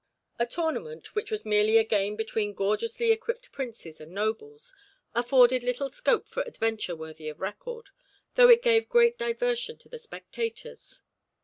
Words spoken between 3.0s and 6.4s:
equipped princes and nobles, afforded little scope